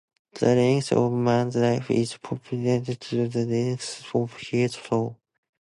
The 0.33 0.55
length 0.55 0.93
of 0.93 1.13
a 1.13 1.15
man's 1.15 1.55
life 1.57 1.91
is 1.91 2.17
proportioned 2.17 2.99
to 2.99 3.27
the 3.27 3.45
length 3.45 4.03
of 4.15 4.35
his 4.37 4.73
soul. 4.73 5.19